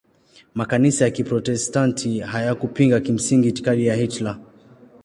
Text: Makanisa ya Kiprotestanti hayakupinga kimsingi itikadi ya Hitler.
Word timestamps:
Makanisa 0.55 1.05
ya 1.05 1.11
Kiprotestanti 1.11 2.19
hayakupinga 2.19 2.99
kimsingi 2.99 3.47
itikadi 3.49 3.85
ya 3.87 3.95
Hitler. 3.95 4.39